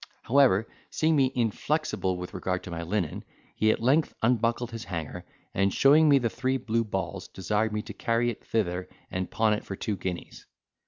However, 0.23 0.65
seeing 0.89 1.15
me 1.15 1.31
inflexible 1.35 2.17
with 2.17 2.33
regard 2.33 2.63
to 2.63 2.71
my 2.71 2.81
linen, 2.81 3.23
he 3.55 3.69
at 3.69 3.79
length 3.79 4.15
unbuckled 4.23 4.71
his 4.71 4.85
hanger, 4.85 5.25
and, 5.53 5.71
showing 5.71 6.09
me 6.09 6.17
the 6.17 6.27
three 6.27 6.57
blue 6.57 6.83
balls, 6.83 7.27
desired 7.27 7.71
me 7.71 7.83
to 7.83 7.93
carry 7.93 8.31
it 8.31 8.43
thither 8.43 8.89
and 9.11 9.29
pawn 9.29 9.53
it 9.53 9.63
for 9.63 9.75
two 9.75 9.95
guineas. 9.95 10.47